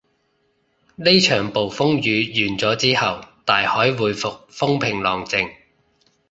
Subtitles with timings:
[0.95, 5.53] 呢場暴風雨完咗之後，大海回復風平浪靜